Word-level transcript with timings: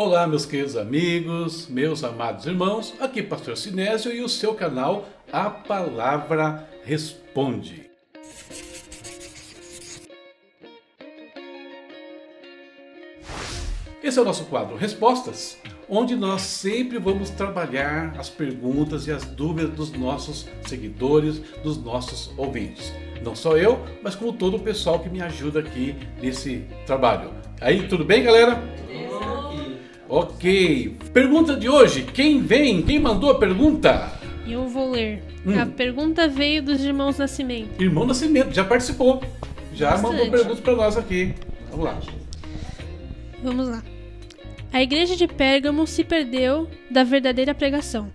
Olá, 0.00 0.28
meus 0.28 0.46
queridos 0.46 0.76
amigos, 0.76 1.66
meus 1.66 2.04
amados 2.04 2.46
irmãos, 2.46 2.94
aqui 3.00 3.20
Pastor 3.20 3.56
Sinésio 3.56 4.12
e 4.12 4.22
o 4.22 4.28
seu 4.28 4.54
canal 4.54 5.08
A 5.32 5.50
Palavra 5.50 6.68
Responde. 6.84 7.90
Esse 14.00 14.20
é 14.20 14.22
o 14.22 14.24
nosso 14.24 14.44
quadro 14.44 14.76
Respostas, 14.76 15.58
onde 15.88 16.14
nós 16.14 16.42
sempre 16.42 17.00
vamos 17.00 17.30
trabalhar 17.30 18.14
as 18.16 18.30
perguntas 18.30 19.08
e 19.08 19.10
as 19.10 19.24
dúvidas 19.24 19.74
dos 19.74 19.90
nossos 19.90 20.46
seguidores, 20.64 21.40
dos 21.64 21.76
nossos 21.76 22.30
ouvintes. 22.38 22.92
Não 23.24 23.34
só 23.34 23.56
eu, 23.56 23.84
mas 24.00 24.14
como 24.14 24.32
todo 24.32 24.58
o 24.58 24.60
pessoal 24.60 25.00
que 25.00 25.08
me 25.08 25.20
ajuda 25.20 25.58
aqui 25.58 25.96
nesse 26.22 26.64
trabalho. 26.86 27.32
Aí, 27.60 27.88
tudo 27.88 28.04
bem, 28.04 28.22
galera? 28.22 28.62
Ok. 30.08 30.96
Pergunta 31.12 31.54
de 31.54 31.68
hoje. 31.68 32.02
Quem 32.02 32.40
vem? 32.40 32.82
Quem 32.82 32.98
mandou 32.98 33.30
a 33.30 33.38
pergunta? 33.38 34.10
Eu 34.46 34.66
vou 34.66 34.90
ler. 34.90 35.22
Hum. 35.46 35.60
A 35.60 35.66
pergunta 35.66 36.26
veio 36.26 36.62
dos 36.62 36.82
irmãos 36.82 37.18
Nascimento. 37.18 37.80
Irmão 37.80 38.06
Nascimento, 38.06 38.52
já 38.54 38.64
participou. 38.64 39.22
Já 39.74 39.90
Bastante. 39.90 40.12
mandou 40.12 40.30
perguntas 40.30 40.60
para 40.60 40.74
nós 40.74 40.96
aqui. 40.96 41.34
Vamos 41.70 41.84
lá. 41.84 41.98
Vamos 43.42 43.68
lá. 43.68 43.82
A 44.72 44.82
igreja 44.82 45.16
de 45.16 45.26
Pérgamo 45.26 45.86
se 45.86 46.04
perdeu 46.04 46.68
da 46.90 47.04
verdadeira 47.04 47.54
pregação, 47.54 48.10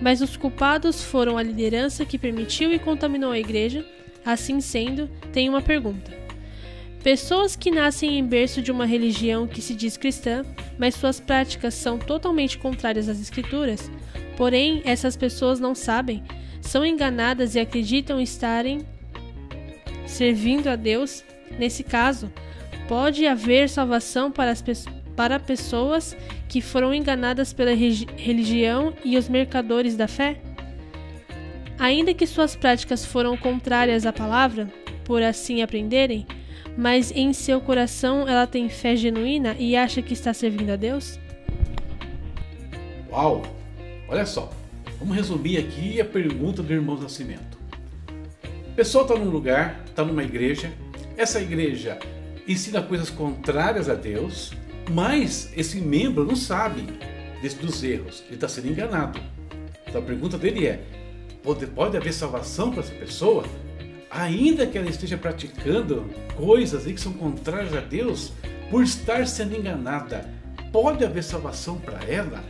mas 0.00 0.20
os 0.20 0.36
culpados 0.36 1.02
foram 1.02 1.38
a 1.38 1.42
liderança 1.42 2.04
que 2.04 2.18
permitiu 2.18 2.72
e 2.72 2.78
contaminou 2.78 3.30
a 3.30 3.38
igreja. 3.38 3.84
Assim 4.24 4.60
sendo, 4.60 5.08
tem 5.32 5.48
uma 5.48 5.60
pergunta. 5.60 6.23
Pessoas 7.04 7.54
que 7.54 7.70
nascem 7.70 8.18
em 8.18 8.26
berço 8.26 8.62
de 8.62 8.72
uma 8.72 8.86
religião 8.86 9.46
que 9.46 9.60
se 9.60 9.74
diz 9.74 9.94
cristã, 9.94 10.42
mas 10.78 10.94
suas 10.94 11.20
práticas 11.20 11.74
são 11.74 11.98
totalmente 11.98 12.56
contrárias 12.56 13.10
às 13.10 13.20
escrituras, 13.20 13.90
porém 14.38 14.80
essas 14.86 15.14
pessoas 15.14 15.60
não 15.60 15.74
sabem, 15.74 16.24
são 16.62 16.82
enganadas 16.82 17.56
e 17.56 17.60
acreditam 17.60 18.18
estarem 18.18 18.86
servindo 20.06 20.68
a 20.68 20.76
Deus. 20.76 21.22
Nesse 21.58 21.84
caso, 21.84 22.32
pode 22.88 23.26
haver 23.26 23.68
salvação 23.68 24.32
para, 24.32 24.50
as, 24.50 24.64
para 25.14 25.38
pessoas 25.38 26.16
que 26.48 26.62
foram 26.62 26.94
enganadas 26.94 27.52
pela 27.52 27.74
religião 27.74 28.94
e 29.04 29.18
os 29.18 29.28
mercadores 29.28 29.94
da 29.94 30.08
fé? 30.08 30.40
Ainda 31.78 32.14
que 32.14 32.26
suas 32.26 32.56
práticas 32.56 33.04
foram 33.04 33.36
contrárias 33.36 34.06
à 34.06 34.12
palavra, 34.12 34.72
por 35.04 35.22
assim 35.22 35.60
aprenderem, 35.60 36.26
mas 36.76 37.10
em 37.12 37.32
seu 37.32 37.60
coração 37.60 38.28
ela 38.28 38.46
tem 38.46 38.68
fé 38.68 38.96
genuína 38.96 39.56
e 39.58 39.76
acha 39.76 40.02
que 40.02 40.12
está 40.12 40.32
servindo 40.32 40.70
a 40.70 40.76
Deus? 40.76 41.18
Uau! 43.10 43.42
Olha 44.08 44.26
só. 44.26 44.52
Vamos 44.98 45.16
resumir 45.16 45.58
aqui 45.58 46.00
a 46.00 46.04
pergunta 46.04 46.62
do 46.62 46.72
irmão 46.72 46.98
Nascimento. 46.98 47.58
A 48.72 48.74
pessoa 48.74 49.02
está 49.02 49.14
num 49.14 49.30
lugar, 49.30 49.82
está 49.86 50.04
numa 50.04 50.22
igreja. 50.22 50.72
Essa 51.16 51.40
igreja 51.40 51.98
ensina 52.46 52.82
coisas 52.82 53.10
contrárias 53.10 53.88
a 53.88 53.94
Deus, 53.94 54.52
mas 54.90 55.52
esse 55.56 55.80
membro 55.80 56.24
não 56.24 56.36
sabe 56.36 56.86
dos 57.52 57.84
erros. 57.84 58.22
Ele 58.26 58.36
está 58.36 58.48
sendo 58.48 58.68
enganado. 58.68 59.20
Então 59.86 60.00
a 60.00 60.04
pergunta 60.04 60.38
dele 60.38 60.66
é: 60.66 60.80
pode, 61.42 61.66
pode 61.66 61.96
haver 61.96 62.12
salvação 62.12 62.70
para 62.70 62.80
essa 62.80 62.94
pessoa? 62.94 63.44
Ainda 64.14 64.64
que 64.64 64.78
ela 64.78 64.88
esteja 64.88 65.18
praticando 65.18 66.08
coisas 66.36 66.84
que 66.84 67.00
são 67.00 67.12
contrárias 67.12 67.74
a 67.74 67.80
Deus, 67.80 68.32
por 68.70 68.84
estar 68.84 69.26
sendo 69.26 69.56
enganada, 69.56 70.30
pode 70.70 71.04
haver 71.04 71.24
salvação 71.24 71.78
para 71.78 71.98
ela? 72.04 72.44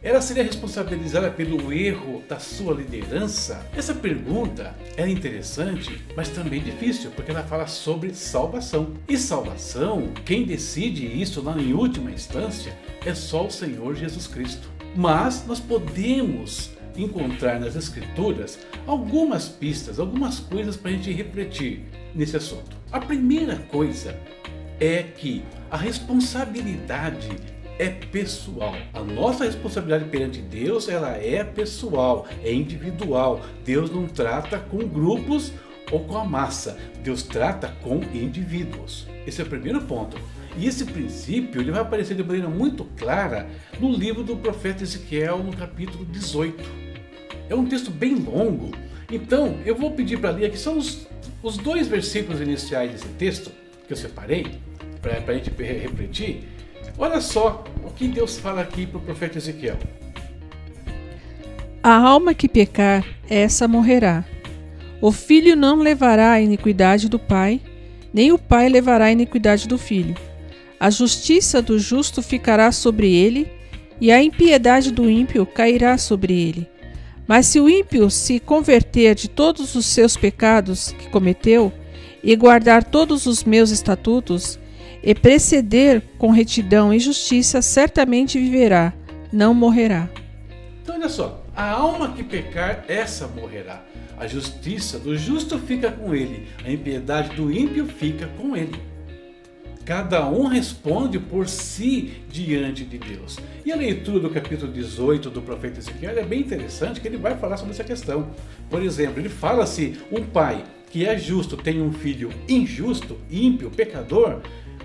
Ela 0.00 0.20
seria 0.20 0.44
responsabilizada 0.44 1.28
pelo 1.28 1.72
erro 1.72 2.22
da 2.28 2.38
sua 2.38 2.72
liderança? 2.72 3.66
Essa 3.76 3.92
pergunta 3.92 4.76
é 4.96 5.08
interessante, 5.08 6.00
mas 6.14 6.28
também 6.28 6.62
difícil, 6.62 7.10
porque 7.10 7.32
ela 7.32 7.42
fala 7.42 7.66
sobre 7.66 8.14
salvação. 8.14 8.94
E 9.08 9.18
salvação, 9.18 10.12
quem 10.24 10.44
decide 10.44 11.04
isso 11.04 11.42
lá 11.42 11.60
em 11.60 11.72
última 11.72 12.12
instância, 12.12 12.78
é 13.04 13.12
só 13.12 13.46
o 13.46 13.50
Senhor 13.50 13.96
Jesus 13.96 14.28
Cristo. 14.28 14.68
Mas 14.94 15.44
nós 15.44 15.58
podemos 15.58 16.70
encontrar 17.02 17.60
nas 17.60 17.76
Escrituras 17.76 18.58
algumas 18.86 19.48
pistas, 19.48 19.98
algumas 19.98 20.38
coisas 20.40 20.76
para 20.76 20.90
a 20.90 20.94
gente 20.94 21.12
refletir 21.12 21.84
nesse 22.14 22.36
assunto. 22.36 22.76
A 22.90 23.00
primeira 23.00 23.56
coisa 23.56 24.18
é 24.80 25.02
que 25.02 25.42
a 25.70 25.76
responsabilidade 25.76 27.30
é 27.78 27.88
pessoal. 27.88 28.74
A 28.94 29.02
nossa 29.02 29.44
responsabilidade 29.44 30.08
perante 30.10 30.40
Deus, 30.40 30.88
ela 30.88 31.10
é 31.16 31.44
pessoal, 31.44 32.26
é 32.42 32.52
individual. 32.52 33.42
Deus 33.64 33.90
não 33.90 34.06
trata 34.06 34.58
com 34.58 34.78
grupos 34.78 35.52
ou 35.90 36.00
com 36.00 36.16
a 36.16 36.24
massa. 36.24 36.78
Deus 37.02 37.22
trata 37.22 37.68
com 37.82 38.00
indivíduos. 38.14 39.06
Esse 39.26 39.40
é 39.40 39.44
o 39.44 39.48
primeiro 39.48 39.82
ponto. 39.82 40.16
E 40.58 40.66
esse 40.66 40.86
princípio 40.86 41.60
ele 41.60 41.70
vai 41.70 41.82
aparecer 41.82 42.16
de 42.16 42.24
maneira 42.24 42.48
muito 42.48 42.84
clara 42.96 43.46
no 43.78 43.92
livro 43.92 44.22
do 44.22 44.36
profeta 44.36 44.82
Ezequiel, 44.82 45.38
no 45.38 45.54
capítulo 45.54 46.04
18. 46.06 46.85
É 47.48 47.54
um 47.54 47.64
texto 47.64 47.90
bem 47.90 48.14
longo, 48.14 48.72
então 49.10 49.56
eu 49.64 49.74
vou 49.74 49.92
pedir 49.92 50.18
para 50.18 50.30
ler 50.30 50.46
aqui 50.46 50.58
são 50.58 50.76
os, 50.78 51.06
os 51.42 51.56
dois 51.56 51.86
versículos 51.86 52.40
iniciais 52.40 52.90
desse 52.92 53.08
texto 53.10 53.50
que 53.86 53.92
eu 53.92 53.96
separei 53.96 54.46
para 55.00 55.32
a 55.32 55.34
gente 55.34 55.50
re- 55.56 55.78
refletir. 55.78 56.48
Olha 56.98 57.20
só 57.20 57.62
o 57.84 57.90
que 57.90 58.08
Deus 58.08 58.38
fala 58.38 58.62
aqui 58.62 58.86
para 58.86 58.98
o 58.98 59.00
profeta 59.00 59.38
Ezequiel. 59.38 59.76
A 61.82 61.94
alma 61.94 62.34
que 62.34 62.48
pecar, 62.48 63.04
essa 63.30 63.68
morrerá. 63.68 64.24
O 65.00 65.12
filho 65.12 65.54
não 65.54 65.76
levará 65.76 66.32
a 66.32 66.40
iniquidade 66.40 67.08
do 67.08 67.18
pai, 67.18 67.60
nem 68.12 68.32
o 68.32 68.38
pai 68.38 68.68
levará 68.68 69.04
a 69.04 69.12
iniquidade 69.12 69.68
do 69.68 69.78
filho. 69.78 70.16
A 70.80 70.90
justiça 70.90 71.62
do 71.62 71.78
justo 71.78 72.22
ficará 72.22 72.72
sobre 72.72 73.14
ele, 73.14 73.48
e 74.00 74.10
a 74.10 74.20
impiedade 74.20 74.90
do 74.90 75.08
ímpio 75.08 75.46
cairá 75.46 75.96
sobre 75.96 76.32
ele. 76.34 76.68
Mas 77.26 77.46
se 77.46 77.58
o 77.58 77.68
ímpio 77.68 78.10
se 78.10 78.38
converter 78.38 79.14
de 79.14 79.28
todos 79.28 79.74
os 79.74 79.86
seus 79.86 80.16
pecados 80.16 80.92
que 80.92 81.08
cometeu, 81.08 81.72
e 82.22 82.34
guardar 82.34 82.82
todos 82.82 83.26
os 83.26 83.44
meus 83.44 83.70
estatutos, 83.70 84.58
e 85.02 85.14
preceder 85.14 86.02
com 86.18 86.30
retidão 86.30 86.92
e 86.92 86.98
justiça, 86.98 87.62
certamente 87.62 88.38
viverá, 88.38 88.92
não 89.32 89.54
morrerá. 89.54 90.08
Então 90.82 90.96
olha 90.96 91.08
só, 91.08 91.44
a 91.54 91.70
alma 91.70 92.12
que 92.12 92.24
pecar, 92.24 92.84
essa 92.88 93.28
morrerá. 93.28 93.84
A 94.18 94.26
justiça 94.26 94.98
do 94.98 95.16
justo 95.16 95.58
fica 95.58 95.92
com 95.92 96.14
ele, 96.14 96.48
a 96.64 96.70
impiedade 96.70 97.36
do 97.36 97.52
ímpio 97.52 97.86
fica 97.86 98.26
com 98.38 98.56
ele. 98.56 98.74
Cada 99.86 100.28
um 100.28 100.48
responde 100.48 101.16
por 101.16 101.46
si 101.48 102.14
diante 102.28 102.84
de 102.84 102.98
Deus. 102.98 103.38
E 103.64 103.70
a 103.70 103.76
leitura 103.76 104.18
do 104.18 104.28
capítulo 104.28 104.72
18 104.72 105.30
do 105.30 105.40
profeta 105.40 105.78
Ezequiel 105.78 106.18
é 106.18 106.24
bem 106.24 106.40
interessante, 106.40 107.00
que 107.00 107.06
ele 107.06 107.16
vai 107.16 107.36
falar 107.36 107.56
sobre 107.56 107.72
essa 107.72 107.84
questão. 107.84 108.28
Por 108.68 108.82
exemplo, 108.82 109.20
ele 109.20 109.28
fala 109.28 109.64
se 109.64 109.96
um 110.10 110.24
pai 110.24 110.64
que 110.90 111.06
é 111.06 111.16
justo 111.16 111.56
tem 111.56 111.80
um 111.80 111.92
filho 111.92 112.30
injusto, 112.48 113.16
ímpio, 113.30 113.70
pecador, 113.70 114.40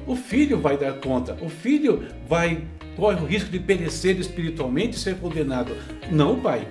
o 0.05 0.15
filho 0.15 0.59
vai 0.59 0.77
dar 0.77 0.93
conta, 0.93 1.35
o 1.41 1.49
filho 1.49 2.05
vai 2.29 2.63
corre 2.95 3.23
o 3.23 3.25
risco 3.25 3.49
de 3.49 3.59
perecer 3.59 4.19
espiritualmente 4.19 4.97
e 4.97 4.99
ser 4.99 5.15
condenado, 5.15 5.75
não 6.11 6.33
o 6.33 6.41
pai. 6.41 6.67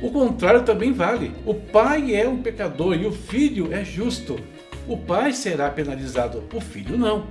O 0.00 0.10
contrário 0.10 0.62
também 0.62 0.92
vale. 0.92 1.32
O 1.44 1.52
pai 1.52 2.14
é 2.14 2.26
um 2.26 2.40
pecador 2.40 2.94
e 2.96 3.04
o 3.04 3.12
filho 3.12 3.70
é 3.70 3.84
justo. 3.84 4.38
O 4.88 4.96
pai 4.96 5.34
será 5.34 5.68
penalizado, 5.70 6.42
o 6.52 6.60
filho 6.60 6.96
não. 6.96 7.26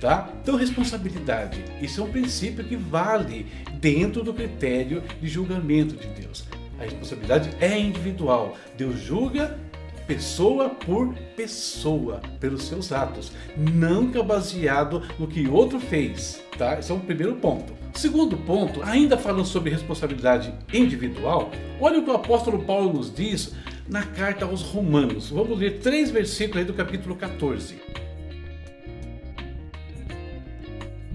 Tá? 0.00 0.28
Então, 0.42 0.54
responsabilidade. 0.54 1.64
Isso 1.80 2.00
é 2.00 2.04
um 2.04 2.12
princípio 2.12 2.62
que 2.62 2.76
vale 2.76 3.46
dentro 3.80 4.22
do 4.22 4.34
critério 4.34 5.02
de 5.20 5.26
julgamento 5.26 5.96
de 5.96 6.06
Deus. 6.08 6.44
A 6.78 6.84
responsabilidade 6.84 7.50
é 7.58 7.76
individual. 7.76 8.56
Deus 8.76 9.00
julga 9.00 9.58
pessoa 10.06 10.70
por 10.70 11.14
pessoa 11.36 12.20
pelos 12.40 12.62
seus 12.64 12.92
atos, 12.92 13.32
nunca 13.54 14.22
baseado 14.22 15.02
no 15.18 15.26
que 15.26 15.46
outro 15.46 15.78
fez, 15.78 16.42
tá? 16.56 16.78
Esse 16.78 16.90
é 16.90 16.94
o 16.94 17.00
primeiro 17.00 17.36
ponto. 17.36 17.74
Segundo 17.92 18.36
ponto, 18.36 18.82
ainda 18.82 19.18
falando 19.18 19.44
sobre 19.44 19.70
responsabilidade 19.70 20.54
individual, 20.72 21.50
olha 21.78 21.98
o 21.98 22.04
que 22.04 22.10
o 22.10 22.14
apóstolo 22.14 22.60
Paulo 22.60 22.92
nos 22.92 23.12
diz 23.12 23.54
na 23.88 24.02
carta 24.02 24.44
aos 24.44 24.62
Romanos. 24.62 25.30
Vamos 25.30 25.58
ler 25.58 25.78
três 25.78 26.10
versículos 26.10 26.58
aí 26.58 26.64
do 26.64 26.74
capítulo 26.74 27.16
14. 27.16 27.76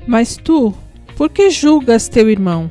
Mas 0.06 0.36
tu, 0.36 0.74
por 1.16 1.30
que 1.30 1.50
julgas 1.50 2.10
teu 2.10 2.30
irmão? 2.30 2.70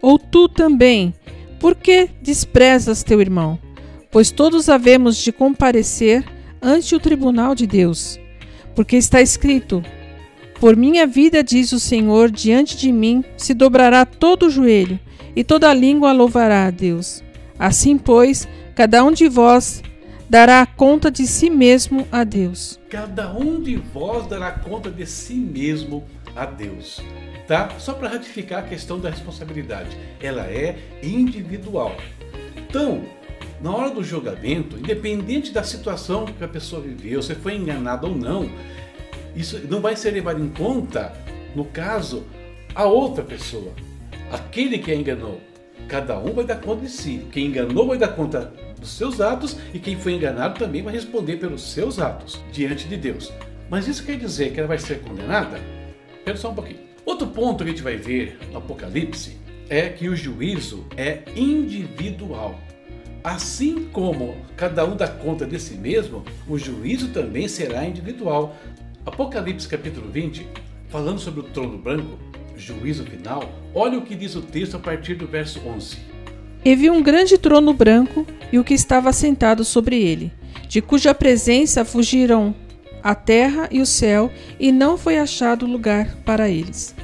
Ou 0.00 0.18
tu 0.18 0.48
também, 0.48 1.14
por 1.58 1.74
que 1.74 2.08
desprezas 2.22 3.02
teu 3.02 3.20
irmão? 3.20 3.58
Pois 4.10 4.30
todos 4.30 4.68
havemos 4.68 5.16
de 5.16 5.32
comparecer 5.32 6.24
ante 6.62 6.94
o 6.94 7.00
tribunal 7.00 7.54
de 7.54 7.66
Deus. 7.66 8.18
Porque 8.74 8.96
está 8.96 9.20
escrito: 9.20 9.82
Por 10.60 10.76
minha 10.76 11.06
vida, 11.06 11.42
diz 11.42 11.72
o 11.72 11.80
Senhor, 11.80 12.30
diante 12.30 12.76
de 12.76 12.90
mim 12.92 13.24
se 13.36 13.52
dobrará 13.52 14.06
todo 14.06 14.46
o 14.46 14.50
joelho, 14.50 14.98
e 15.36 15.42
toda 15.42 15.74
língua 15.74 16.12
louvará 16.12 16.66
a 16.66 16.70
Deus. 16.70 17.22
Assim, 17.58 17.96
pois, 17.96 18.48
cada 18.74 19.04
um 19.04 19.12
de 19.12 19.28
vós 19.28 19.82
dará 20.28 20.66
conta 20.66 21.10
de 21.10 21.26
si 21.26 21.50
mesmo 21.50 22.06
a 22.10 22.24
Deus. 22.24 22.80
Cada 22.90 23.32
um 23.32 23.60
de 23.60 23.76
vós 23.76 24.26
dará 24.26 24.52
conta 24.52 24.90
de 24.90 25.06
si 25.06 25.34
mesmo 25.34 26.04
a 26.34 26.46
Deus. 26.46 27.00
Tá? 27.46 27.70
Só 27.78 27.92
para 27.92 28.08
ratificar 28.08 28.60
a 28.60 28.66
questão 28.66 28.98
da 28.98 29.10
responsabilidade, 29.10 29.96
ela 30.20 30.42
é 30.46 30.76
individual. 31.02 31.94
Então, 32.56 33.04
na 33.60 33.74
hora 33.74 33.90
do 33.90 34.02
julgamento, 34.02 34.78
independente 34.78 35.52
da 35.52 35.62
situação 35.62 36.24
que 36.24 36.42
a 36.42 36.48
pessoa 36.48 36.82
viveu, 36.82 37.22
se 37.22 37.34
foi 37.34 37.54
enganado 37.54 38.08
ou 38.08 38.16
não, 38.16 38.50
isso 39.36 39.60
não 39.68 39.80
vai 39.80 39.94
ser 39.94 40.10
levado 40.10 40.42
em 40.42 40.48
conta, 40.48 41.12
no 41.54 41.64
caso, 41.64 42.24
a 42.74 42.84
outra 42.84 43.22
pessoa, 43.22 43.72
aquele 44.32 44.78
que 44.78 44.90
a 44.90 44.94
enganou. 44.94 45.40
Cada 45.88 46.18
um 46.18 46.32
vai 46.32 46.44
dar 46.44 46.56
conta 46.56 46.82
de 46.82 46.90
si. 46.90 47.26
Quem 47.30 47.46
enganou 47.46 47.86
vai 47.86 47.98
dar 47.98 48.08
conta 48.08 48.52
dos 48.80 48.90
seus 48.90 49.20
atos 49.20 49.56
e 49.72 49.78
quem 49.78 49.96
foi 49.96 50.12
enganado 50.14 50.58
também 50.58 50.82
vai 50.82 50.92
responder 50.92 51.36
pelos 51.36 51.72
seus 51.72 51.98
atos 51.98 52.40
diante 52.52 52.88
de 52.88 52.96
Deus. 52.96 53.32
Mas 53.70 53.88
isso 53.88 54.04
quer 54.04 54.18
dizer 54.18 54.52
que 54.52 54.58
ela 54.58 54.68
vai 54.68 54.78
ser 54.78 55.00
condenada? 55.00 55.58
Espera 56.18 56.36
só 56.36 56.50
um 56.50 56.54
pouquinho. 56.54 56.80
Outro 57.04 57.26
ponto 57.26 57.62
que 57.62 57.70
a 57.70 57.72
gente 57.72 57.82
vai 57.82 57.96
ver 57.96 58.38
no 58.50 58.58
Apocalipse 58.58 59.38
é 59.68 59.88
que 59.88 60.08
o 60.08 60.16
juízo 60.16 60.86
é 60.96 61.22
individual. 61.36 62.58
Assim 63.22 63.88
como 63.92 64.36
cada 64.56 64.84
um 64.84 64.96
dá 64.96 65.08
conta 65.08 65.46
de 65.46 65.58
si 65.58 65.74
mesmo, 65.74 66.22
o 66.46 66.58
juízo 66.58 67.08
também 67.08 67.48
será 67.48 67.84
individual. 67.86 68.54
Apocalipse 69.06 69.66
capítulo 69.66 70.10
20, 70.10 70.46
falando 70.88 71.18
sobre 71.18 71.40
o 71.40 71.44
trono 71.44 71.78
branco, 71.78 72.18
juízo 72.56 73.04
final, 73.04 73.52
olha 73.74 73.98
o 73.98 74.02
que 74.02 74.14
diz 74.14 74.34
o 74.34 74.42
texto 74.42 74.76
a 74.76 74.80
partir 74.80 75.14
do 75.14 75.26
verso 75.26 75.60
11. 75.66 75.96
E 76.64 76.74
vi 76.74 76.88
um 76.90 77.02
grande 77.02 77.36
trono 77.36 77.72
branco 77.72 78.26
e 78.52 78.58
o 78.58 78.64
que 78.64 78.74
estava 78.74 79.12
sentado 79.12 79.64
sobre 79.64 80.02
ele, 80.02 80.32
de 80.68 80.80
cuja 80.80 81.14
presença 81.14 81.84
fugiram 81.84 82.54
a 83.02 83.14
terra 83.14 83.68
e 83.70 83.82
o 83.82 83.86
céu, 83.86 84.32
e 84.58 84.72
não 84.72 84.96
foi 84.96 85.18
achado 85.18 85.66
lugar 85.66 86.16
para 86.24 86.48
eles. 86.48 86.94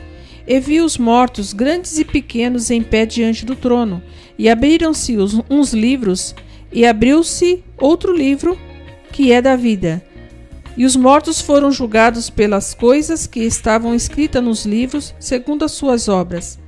E 0.47 0.59
vi 0.59 0.81
os 0.81 0.97
mortos, 0.97 1.53
grandes 1.53 1.99
e 1.99 2.05
pequenos, 2.07 2.71
em 2.71 2.83
pé 2.83 3.05
diante 3.05 3.45
do 3.45 3.55
trono, 3.55 4.03
e 4.39 4.49
abriram-se 4.49 5.15
uns 5.51 5.75
livros, 5.75 6.35
e 6.73 6.87
abriu-se 6.87 7.63
outro 7.77 8.17
livro, 8.17 8.59
que 9.13 9.31
é 9.31 9.43
da 9.43 9.57
vida. 9.57 10.03
E 10.77 10.85
os 10.85 10.97
mortos 10.97 11.41
foram 11.41 11.71
julgados 11.71 12.31
pelas 12.31 12.75
coisas 12.75 13.27
que 13.27 13.41
estavam 13.41 13.95
escritas 13.95 14.43
nos 14.43 14.65
livros, 14.65 15.15
segundo 15.19 15.65
as 15.65 15.73
suas 15.73 16.09
obras. 16.09 16.59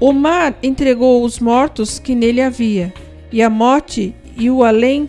O 0.00 0.12
mar 0.12 0.56
entregou 0.62 1.24
os 1.24 1.38
mortos 1.38 1.98
que 1.98 2.14
nele 2.14 2.40
havia, 2.40 2.92
e 3.32 3.42
a 3.42 3.50
morte 3.50 4.14
e 4.36 4.50
o 4.50 4.64
além 4.64 5.08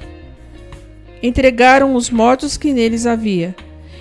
entregaram 1.23 1.95
os 1.95 2.09
mortos 2.09 2.57
que 2.57 2.73
neles 2.73 3.05
havia, 3.05 3.55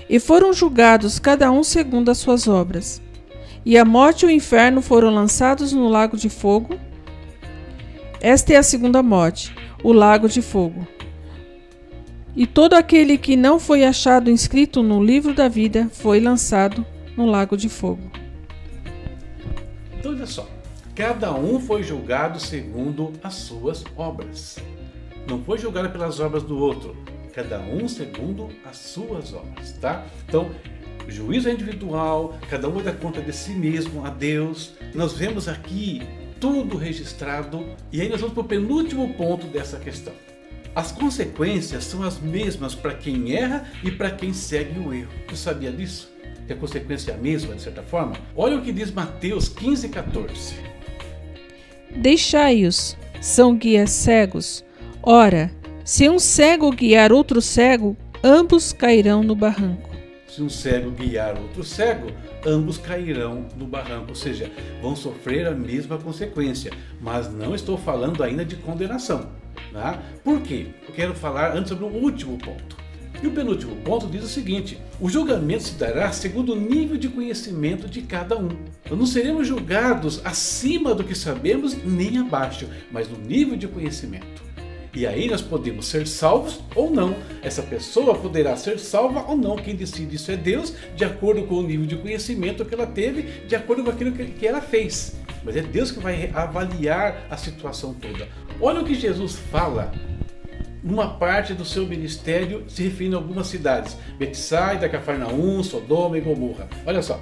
e 0.08 0.18
foram 0.18 0.52
julgados 0.52 1.18
cada 1.18 1.50
um 1.50 1.62
segundo 1.62 2.10
as 2.10 2.18
suas 2.18 2.48
obras. 2.48 3.00
E 3.64 3.76
a 3.76 3.84
morte 3.84 4.24
e 4.24 4.26
o 4.26 4.30
inferno 4.30 4.80
foram 4.80 5.10
lançados 5.10 5.72
no 5.72 5.88
lago 5.88 6.16
de 6.16 6.28
fogo. 6.28 6.74
Esta 8.20 8.54
é 8.54 8.56
a 8.56 8.62
segunda 8.62 9.02
morte, 9.02 9.54
o 9.84 9.92
lago 9.92 10.28
de 10.28 10.42
fogo. 10.42 10.86
E 12.34 12.46
todo 12.46 12.74
aquele 12.74 13.18
que 13.18 13.36
não 13.36 13.58
foi 13.58 13.84
achado 13.84 14.30
inscrito 14.30 14.82
no 14.82 15.02
livro 15.02 15.34
da 15.34 15.48
vida 15.48 15.88
foi 15.92 16.20
lançado 16.20 16.86
no 17.16 17.26
lago 17.26 17.56
de 17.56 17.68
fogo. 17.68 18.10
Então, 19.98 20.12
olha 20.12 20.26
só, 20.26 20.48
cada 20.94 21.34
um 21.34 21.58
foi 21.58 21.82
julgado 21.82 22.38
segundo 22.38 23.12
as 23.22 23.34
suas 23.34 23.84
obras. 23.96 24.58
Não 25.28 25.42
foi 25.42 25.58
julgado 25.58 25.90
pelas 25.90 26.20
obras 26.20 26.42
do 26.42 26.56
outro, 26.56 26.96
cada 27.34 27.58
um 27.58 27.88
segundo 27.88 28.48
as 28.64 28.76
suas 28.76 29.34
obras, 29.34 29.72
tá? 29.80 30.06
Então, 30.26 30.50
o 31.06 31.10
juízo 31.10 31.48
é 31.48 31.52
individual, 31.52 32.38
cada 32.48 32.68
um 32.68 32.80
dá 32.80 32.92
conta 32.92 33.20
de 33.20 33.32
si 33.32 33.50
mesmo 33.50 34.06
a 34.06 34.10
Deus. 34.10 34.72
Nós 34.94 35.14
vemos 35.14 35.48
aqui 35.48 36.02
tudo 36.38 36.76
registrado 36.76 37.66
e 37.92 38.00
aí 38.00 38.08
nós 38.08 38.20
vamos 38.20 38.34
para 38.34 38.42
o 38.42 38.46
penúltimo 38.46 39.12
ponto 39.14 39.46
dessa 39.48 39.78
questão. 39.78 40.14
As 40.74 40.92
consequências 40.92 41.84
são 41.84 42.02
as 42.02 42.18
mesmas 42.20 42.74
para 42.74 42.94
quem 42.94 43.34
erra 43.34 43.64
e 43.82 43.90
para 43.90 44.10
quem 44.10 44.32
segue 44.32 44.78
o 44.78 44.94
erro. 44.94 45.10
Você 45.28 45.36
sabia 45.36 45.72
disso? 45.72 46.10
Que 46.46 46.52
a 46.52 46.56
consequência 46.56 47.12
é 47.12 47.14
a 47.14 47.18
mesma, 47.18 47.54
de 47.54 47.62
certa 47.62 47.82
forma? 47.82 48.16
Olha 48.36 48.56
o 48.56 48.62
que 48.62 48.72
diz 48.72 48.90
Mateus 48.92 49.48
15, 49.48 49.88
14. 49.88 50.54
Deixai-os, 51.96 52.96
são 53.20 53.56
guias 53.56 53.90
cegos. 53.90 54.64
Ora, 55.02 55.50
se 55.84 56.08
um 56.08 56.18
cego 56.20 56.70
guiar 56.70 57.12
outro 57.12 57.42
cego, 57.42 57.96
ambos 58.22 58.72
cairão 58.72 59.24
no 59.24 59.34
barranco. 59.34 59.89
Se 60.30 60.40
um 60.40 60.48
cego 60.48 60.92
guiar 60.92 61.36
outro 61.36 61.64
cego, 61.64 62.06
ambos 62.46 62.78
cairão 62.78 63.46
no 63.56 63.66
barranco, 63.66 64.10
ou 64.10 64.14
seja, 64.14 64.48
vão 64.80 64.94
sofrer 64.94 65.44
a 65.48 65.50
mesma 65.50 65.98
consequência. 65.98 66.70
Mas 67.00 67.32
não 67.32 67.52
estou 67.52 67.76
falando 67.76 68.22
ainda 68.22 68.44
de 68.44 68.54
condenação. 68.54 69.28
Tá? 69.72 70.00
Por 70.22 70.40
quê? 70.40 70.68
Quero 70.94 71.14
falar 71.14 71.56
antes 71.56 71.70
sobre 71.70 71.84
o 71.84 71.88
último 71.88 72.38
ponto. 72.38 72.76
E 73.20 73.26
o 73.26 73.32
penúltimo 73.32 73.74
ponto 73.82 74.06
diz 74.06 74.22
o 74.22 74.28
seguinte: 74.28 74.78
o 75.00 75.10
julgamento 75.10 75.64
se 75.64 75.74
dará 75.74 76.12
segundo 76.12 76.52
o 76.52 76.56
nível 76.56 76.96
de 76.96 77.08
conhecimento 77.08 77.88
de 77.88 78.02
cada 78.02 78.38
um. 78.38 78.50
Nós 78.88 78.98
não 78.98 79.06
seremos 79.06 79.48
julgados 79.48 80.24
acima 80.24 80.94
do 80.94 81.02
que 81.02 81.14
sabemos, 81.14 81.76
nem 81.84 82.18
abaixo, 82.18 82.68
mas 82.92 83.08
no 83.08 83.18
nível 83.18 83.56
de 83.56 83.66
conhecimento. 83.66 84.49
E 84.92 85.06
aí 85.06 85.28
nós 85.28 85.40
podemos 85.40 85.86
ser 85.86 86.06
salvos 86.06 86.60
ou 86.74 86.90
não. 86.90 87.14
Essa 87.42 87.62
pessoa 87.62 88.14
poderá 88.14 88.56
ser 88.56 88.78
salva 88.78 89.24
ou 89.28 89.36
não. 89.36 89.56
Quem 89.56 89.76
decide 89.76 90.16
isso 90.16 90.32
é 90.32 90.36
Deus, 90.36 90.74
de 90.96 91.04
acordo 91.04 91.44
com 91.44 91.56
o 91.56 91.62
nível 91.62 91.86
de 91.86 91.96
conhecimento 91.96 92.64
que 92.64 92.74
ela 92.74 92.86
teve, 92.86 93.22
de 93.46 93.54
acordo 93.54 93.84
com 93.84 93.90
aquilo 93.90 94.12
que 94.12 94.46
ela 94.46 94.60
fez. 94.60 95.16
Mas 95.44 95.56
é 95.56 95.62
Deus 95.62 95.90
que 95.90 96.00
vai 96.00 96.30
avaliar 96.34 97.26
a 97.30 97.36
situação 97.36 97.94
toda. 97.94 98.28
Olha 98.60 98.80
o 98.80 98.84
que 98.84 98.94
Jesus 98.94 99.36
fala 99.36 99.92
numa 100.82 101.14
parte 101.14 101.54
do 101.54 101.64
seu 101.64 101.86
ministério 101.86 102.64
se 102.68 102.82
referindo 102.82 103.16
a 103.16 103.20
algumas 103.20 103.46
cidades: 103.46 103.96
Betsaida, 104.18 104.88
Cafarnaum, 104.88 105.62
Sodoma 105.62 106.18
e 106.18 106.20
Gomorra. 106.20 106.68
Olha 106.86 107.02
só. 107.02 107.20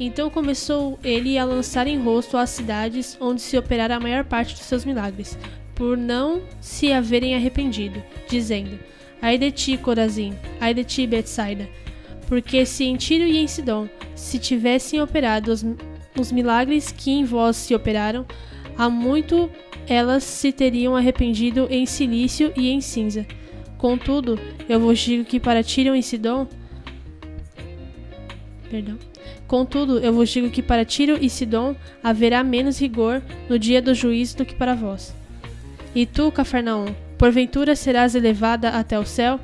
Então 0.00 0.30
começou 0.30 0.96
ele 1.02 1.36
a 1.36 1.44
lançar 1.44 1.88
em 1.88 2.00
rosto 2.00 2.36
as 2.36 2.50
cidades 2.50 3.16
onde 3.20 3.42
se 3.42 3.58
operara 3.58 3.96
a 3.96 4.00
maior 4.00 4.24
parte 4.24 4.54
dos 4.54 4.62
seus 4.62 4.84
milagres, 4.84 5.36
por 5.78 5.96
não 5.96 6.42
se 6.60 6.92
haverem 6.92 7.36
arrependido, 7.36 8.02
dizendo: 8.28 8.76
Ai 9.22 9.38
de 9.38 9.52
ti, 9.52 9.76
Corazim, 9.76 10.34
ai 10.60 10.74
de 10.74 10.82
ti, 10.82 11.06
Betsaida, 11.06 11.68
porque 12.26 12.66
se 12.66 12.84
em 12.84 12.96
Tiro 12.96 13.22
e 13.22 13.38
em 13.38 13.46
Sidom 13.46 13.88
se 14.16 14.40
tivessem 14.40 15.00
operado 15.00 15.52
os, 15.52 15.64
os 16.18 16.32
milagres 16.32 16.90
que 16.90 17.12
em 17.12 17.24
vós 17.24 17.56
se 17.56 17.76
operaram, 17.76 18.26
há 18.76 18.90
muito 18.90 19.48
elas 19.86 20.24
se 20.24 20.50
teriam 20.50 20.96
arrependido 20.96 21.68
em 21.70 21.86
silício 21.86 22.52
e 22.56 22.70
em 22.70 22.80
cinza. 22.80 23.24
Contudo, 23.78 24.38
eu 24.68 24.80
vos 24.80 24.98
digo 24.98 25.24
que 25.24 25.38
para 25.38 25.62
Tiro 25.62 25.94
e 25.94 26.02
Sidom 26.02 26.48
Perdão. 28.68 28.98
Contudo, 29.46 29.98
eu 30.00 30.12
vos 30.12 30.28
digo 30.28 30.50
que 30.50 30.60
para 30.60 30.84
Tiro 30.84 31.16
e 31.20 31.30
Sidom 31.30 31.74
haverá 32.02 32.44
menos 32.44 32.80
rigor 32.80 33.22
no 33.48 33.58
dia 33.58 33.80
do 33.80 33.94
juízo 33.94 34.38
do 34.38 34.44
que 34.44 34.54
para 34.54 34.74
vós. 34.74 35.14
E 35.98 36.06
tu, 36.06 36.30
Cafarnaum, 36.30 36.94
porventura 37.18 37.74
serás 37.74 38.14
elevada 38.14 38.68
até 38.68 38.96
o 38.96 39.04
céu, 39.04 39.40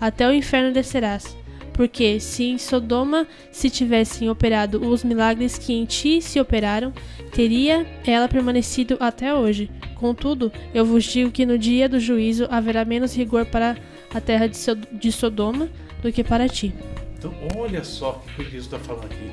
até 0.00 0.26
o 0.26 0.32
inferno 0.32 0.72
descerás. 0.72 1.36
Porque 1.74 2.18
se 2.18 2.44
em 2.44 2.56
Sodoma 2.56 3.26
se 3.52 3.68
tivessem 3.68 4.30
operado 4.30 4.88
os 4.88 5.04
milagres 5.04 5.58
que 5.58 5.74
em 5.74 5.84
ti 5.84 6.22
se 6.22 6.40
operaram, 6.40 6.94
teria 7.30 7.86
ela 8.06 8.26
permanecido 8.26 8.96
até 8.98 9.34
hoje. 9.34 9.70
Contudo, 9.96 10.50
eu 10.72 10.82
vos 10.82 11.04
digo 11.04 11.30
que 11.30 11.44
no 11.44 11.58
dia 11.58 11.86
do 11.90 12.00
juízo 12.00 12.48
haverá 12.50 12.86
menos 12.86 13.14
rigor 13.14 13.44
para 13.44 13.76
a 14.14 14.18
terra 14.18 14.46
de 14.48 15.12
Sodoma 15.12 15.68
do 16.00 16.10
que 16.10 16.24
para 16.24 16.48
ti. 16.48 16.72
Então, 17.18 17.34
olha 17.54 17.84
só 17.84 18.24
o 18.26 18.34
que 18.34 18.44
Jesus 18.44 18.64
está 18.64 18.78
falando 18.78 19.04
aqui. 19.04 19.30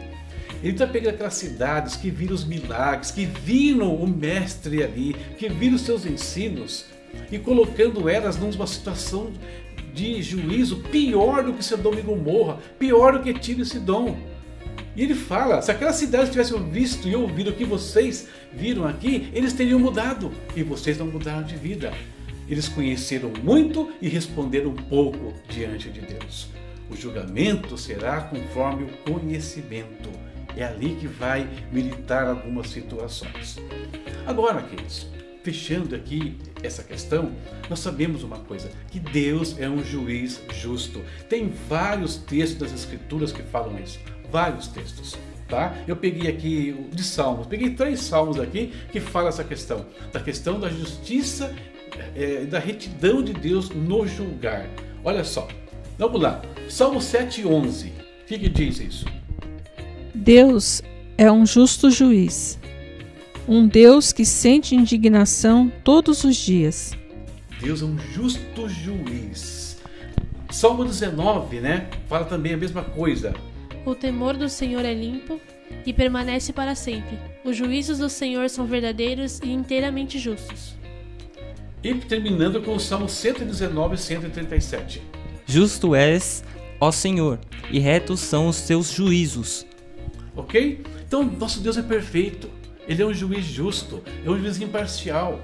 Ele 0.65 0.73
está 0.73 0.87
pegando 0.87 1.13
aquelas 1.13 1.35
cidades 1.35 1.95
que 1.95 2.09
viram 2.09 2.33
os 2.33 2.43
milagres, 2.43 3.11
que 3.11 3.23
viram 3.23 3.93
o 3.93 4.07
mestre 4.07 4.81
ali, 4.81 5.15
que 5.37 5.47
viram 5.47 5.75
os 5.75 5.83
seus 5.83 6.07
ensinos 6.07 6.87
e 7.31 7.37
colocando 7.37 8.09
elas 8.09 8.35
numa 8.35 8.65
situação 8.65 9.31
de 9.93 10.23
juízo 10.23 10.77
pior 10.91 11.43
do 11.43 11.53
que 11.53 11.63
Sodoma 11.63 11.99
e 11.99 12.01
Gomorra, 12.01 12.57
pior 12.79 13.13
do 13.13 13.19
que 13.19 13.31
Tiro 13.31 13.61
e. 13.61 14.17
E 14.95 15.03
ele 15.03 15.13
fala: 15.13 15.61
se 15.61 15.69
aquelas 15.69 15.97
cidades 15.97 16.31
tivessem 16.31 16.71
visto 16.71 17.07
e 17.07 17.15
ouvido 17.15 17.51
o 17.51 17.53
que 17.53 17.63
vocês 17.63 18.27
viram 18.51 18.87
aqui, 18.87 19.29
eles 19.35 19.53
teriam 19.53 19.77
mudado. 19.77 20.31
E 20.55 20.63
vocês 20.63 20.97
não 20.97 21.05
mudaram 21.05 21.43
de 21.43 21.55
vida. 21.55 21.93
Eles 22.49 22.67
conheceram 22.67 23.31
muito 23.43 23.93
e 24.01 24.09
responderam 24.09 24.73
pouco 24.73 25.31
diante 25.47 25.91
de 25.91 26.01
Deus. 26.01 26.47
O 26.89 26.95
julgamento 26.95 27.77
será 27.77 28.21
conforme 28.21 28.85
o 28.85 29.11
conhecimento. 29.11 30.24
É 30.55 30.63
ali 30.63 30.95
que 30.95 31.07
vai 31.07 31.47
militar 31.71 32.27
algumas 32.27 32.69
situações. 32.69 33.57
Agora, 34.25 34.61
queridos, 34.61 35.07
fechando 35.43 35.95
aqui 35.95 36.37
essa 36.63 36.83
questão, 36.83 37.31
nós 37.69 37.79
sabemos 37.79 38.23
uma 38.23 38.39
coisa, 38.39 38.71
que 38.89 38.99
Deus 38.99 39.59
é 39.59 39.69
um 39.69 39.83
juiz 39.83 40.41
justo. 40.53 41.03
Tem 41.29 41.53
vários 41.69 42.15
textos 42.17 42.71
das 42.71 42.73
Escrituras 42.73 43.31
que 43.31 43.43
falam 43.43 43.77
isso, 43.79 43.99
vários 44.31 44.67
textos. 44.67 45.15
Tá? 45.47 45.75
Eu 45.87 45.95
peguei 45.95 46.27
aqui 46.27 46.87
de 46.91 47.03
Salmos, 47.03 47.45
peguei 47.45 47.69
três 47.69 47.99
Salmos 47.99 48.39
aqui 48.39 48.73
que 48.91 48.99
falam 48.99 49.29
essa 49.29 49.43
questão, 49.43 49.85
da 50.11 50.19
questão 50.19 50.59
da 50.59 50.69
justiça 50.69 51.53
é, 52.15 52.45
da 52.45 52.59
retidão 52.59 53.21
de 53.21 53.33
Deus 53.33 53.69
no 53.69 54.07
julgar. 54.07 54.67
Olha 55.03 55.23
só, 55.23 55.47
vamos 55.97 56.19
lá, 56.19 56.41
Salmo 56.67 56.99
7,11, 56.99 57.89
o 57.89 58.25
que, 58.25 58.39
que 58.39 58.49
diz 58.49 58.79
isso? 58.79 59.05
Deus 60.15 60.81
é 61.17 61.31
um 61.31 61.45
justo 61.45 61.91
juiz 61.91 62.57
um 63.47 63.67
Deus 63.67 64.11
que 64.11 64.25
sente 64.25 64.75
indignação 64.75 65.71
todos 65.83 66.23
os 66.23 66.35
dias. 66.35 66.93
Deus 67.61 67.81
é 67.81 67.85
um 67.85 67.97
justo 67.97 68.67
juiz. 68.67 69.77
Salmo 70.49 70.83
19, 70.83 71.59
né? 71.59 71.87
Fala 72.07 72.25
também 72.25 72.53
a 72.53 72.57
mesma 72.57 72.83
coisa. 72.83 73.33
O 73.85 73.93
temor 73.93 74.35
do 74.35 74.49
Senhor 74.49 74.83
é 74.83 74.93
limpo 74.93 75.39
e 75.85 75.93
permanece 75.93 76.51
para 76.51 76.73
sempre. 76.73 77.19
Os 77.43 77.55
juízos 77.55 77.99
do 77.99 78.09
Senhor 78.09 78.49
são 78.49 78.65
verdadeiros 78.65 79.39
e 79.43 79.51
inteiramente 79.51 80.17
justos. 80.17 80.75
E 81.83 81.93
terminando 81.93 82.61
com 82.63 82.75
o 82.75 82.79
Salmo 82.79 83.07
119, 83.07 83.97
137. 83.97 85.03
Justo 85.45 85.93
és, 85.93 86.43
ó 86.81 86.91
Senhor, 86.91 87.39
e 87.69 87.77
retos 87.77 88.21
são 88.21 88.47
os 88.47 88.61
teus 88.61 88.91
juízos. 88.91 89.67
Ok? 90.35 90.83
Então, 91.07 91.23
nosso 91.23 91.61
Deus 91.61 91.77
é 91.77 91.81
perfeito. 91.81 92.49
Ele 92.87 93.01
é 93.01 93.05
um 93.05 93.13
juiz 93.13 93.45
justo, 93.45 94.03
é 94.23 94.29
um 94.29 94.39
juiz 94.39 94.59
imparcial. 94.61 95.41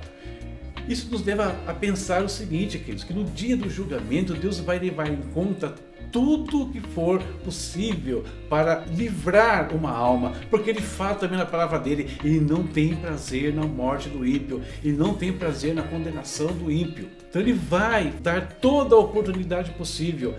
Isso 0.88 1.10
nos 1.12 1.24
leva 1.24 1.56
a 1.68 1.74
pensar 1.74 2.24
o 2.24 2.30
seguinte, 2.30 2.78
queridos, 2.78 3.04
que 3.04 3.14
no 3.14 3.24
dia 3.24 3.56
do 3.56 3.70
julgamento 3.70 4.34
Deus 4.34 4.60
vai 4.60 4.80
levar 4.80 5.08
em 5.08 5.22
conta 5.34 5.76
tudo 6.12 6.68
que 6.68 6.82
for 6.82 7.24
possível 7.44 8.24
para 8.50 8.84
livrar 8.94 9.74
uma 9.74 9.92
alma, 9.92 10.34
porque 10.50 10.70
ele 10.70 10.82
fala 10.82 11.16
também 11.16 11.38
na 11.38 11.46
palavra 11.46 11.80
dele, 11.80 12.10
ele 12.24 12.42
não 12.42 12.68
tem 12.68 12.96
prazer 12.96 13.54
na 13.54 13.66
morte 13.66 14.10
do 14.10 14.28
ímpio, 14.28 14.62
ele 14.84 14.98
não 14.98 15.14
tem 15.14 15.32
prazer 15.32 15.74
na 15.74 15.84
condenação 15.84 16.48
do 16.48 16.70
ímpio. 16.70 17.08
Então 17.30 17.42
ele 17.42 17.54
vai 17.54 18.12
dar 18.22 18.56
toda 18.60 18.96
a 18.96 19.00
oportunidade 19.00 19.72
possível. 19.72 20.36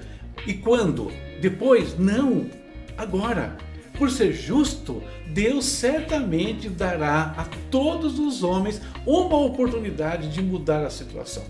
E 0.47 0.55
quando? 0.55 1.11
Depois? 1.41 1.99
Não, 1.99 2.47
agora. 2.97 3.57
Por 4.03 4.11
ser 4.11 4.33
justo, 4.33 5.01
Deus 5.29 5.65
certamente 5.65 6.69
dará 6.69 7.33
a 7.37 7.45
todos 7.71 8.19
os 8.19 8.43
homens 8.43 8.81
uma 9.07 9.39
oportunidade 9.39 10.29
de 10.29 10.43
mudar 10.43 10.85
a 10.85 10.91
situação. 10.91 11.45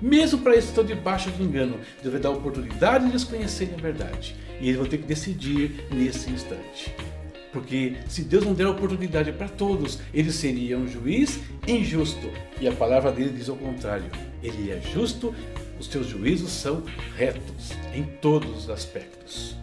Mesmo 0.00 0.38
para 0.38 0.52
esses 0.52 0.70
que 0.70 0.80
estão 0.80 0.84
debaixo 0.84 1.30
do 1.30 1.42
engano, 1.42 1.80
Deus 2.00 2.12
vai 2.12 2.22
dar 2.22 2.28
a 2.28 2.32
oportunidade 2.32 3.06
de 3.06 3.10
eles 3.10 3.24
conhecerem 3.24 3.74
a 3.74 3.82
verdade. 3.82 4.36
E 4.60 4.66
eles 4.68 4.76
vão 4.76 4.86
ter 4.86 4.98
que 4.98 5.02
decidir 5.02 5.84
nesse 5.90 6.30
instante. 6.30 6.94
Porque 7.52 7.96
se 8.06 8.22
Deus 8.22 8.44
não 8.44 8.54
der 8.54 8.66
a 8.66 8.70
oportunidade 8.70 9.32
para 9.32 9.48
todos, 9.48 9.98
ele 10.14 10.30
seria 10.30 10.78
um 10.78 10.86
juiz 10.86 11.40
injusto. 11.66 12.30
E 12.60 12.68
a 12.68 12.72
palavra 12.72 13.10
dele 13.10 13.30
diz 13.30 13.48
ao 13.48 13.56
contrário: 13.56 14.12
ele 14.44 14.70
é 14.70 14.80
justo, 14.80 15.34
os 15.80 15.88
seus 15.88 16.06
juízos 16.06 16.52
são 16.52 16.84
retos 17.16 17.72
em 17.92 18.04
todos 18.04 18.56
os 18.56 18.70
aspectos. 18.70 19.56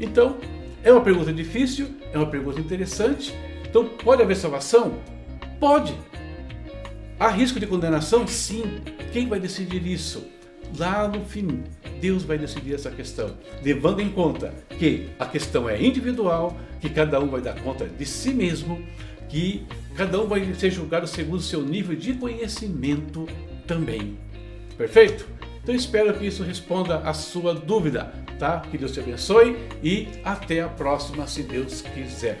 Então, 0.00 0.38
é 0.84 0.92
uma 0.92 1.00
pergunta 1.00 1.32
difícil, 1.32 1.88
é 2.12 2.18
uma 2.18 2.26
pergunta 2.26 2.60
interessante. 2.60 3.34
Então, 3.68 3.86
pode 3.88 4.22
haver 4.22 4.36
salvação? 4.36 4.98
Pode. 5.58 5.94
Há 7.18 7.28
risco 7.28 7.60
de 7.60 7.66
condenação? 7.66 8.26
Sim. 8.26 8.80
Quem 9.12 9.28
vai 9.28 9.38
decidir 9.38 9.86
isso? 9.86 10.26
Lá 10.76 11.06
no 11.06 11.24
fim, 11.24 11.62
Deus 12.00 12.24
vai 12.24 12.38
decidir 12.38 12.74
essa 12.74 12.90
questão, 12.90 13.36
levando 13.62 14.00
em 14.00 14.10
conta 14.10 14.52
que 14.78 15.10
a 15.18 15.26
questão 15.26 15.68
é 15.68 15.80
individual, 15.80 16.56
que 16.80 16.88
cada 16.88 17.20
um 17.20 17.28
vai 17.28 17.40
dar 17.40 17.60
conta 17.60 17.86
de 17.86 18.06
si 18.06 18.32
mesmo, 18.32 18.82
que 19.28 19.64
cada 19.94 20.20
um 20.20 20.26
vai 20.26 20.52
ser 20.54 20.70
julgado 20.70 21.06
segundo 21.06 21.38
o 21.38 21.42
seu 21.42 21.62
nível 21.62 21.94
de 21.94 22.14
conhecimento 22.14 23.28
também. 23.66 24.18
Perfeito? 24.76 25.26
Então 25.62 25.74
espero 25.74 26.12
que 26.14 26.26
isso 26.26 26.42
responda 26.42 26.98
a 26.98 27.14
sua 27.14 27.54
dúvida, 27.54 28.12
tá? 28.38 28.60
Que 28.60 28.76
Deus 28.76 28.92
te 28.92 28.98
abençoe 28.98 29.56
e 29.82 30.08
até 30.24 30.60
a 30.60 30.68
próxima, 30.68 31.26
se 31.28 31.44
Deus 31.44 31.82
quiser. 31.82 32.40